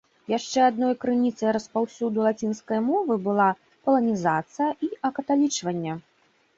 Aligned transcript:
Яшчэ 0.31 0.59
адной 0.69 0.95
крыніцай 1.03 1.51
распаўсюду 1.57 2.25
лацінскай 2.29 2.79
мовы 2.89 3.21
была 3.31 3.49
паланізацыя 3.85 4.69
і 4.89 4.95
акаталічванне. 5.11 5.93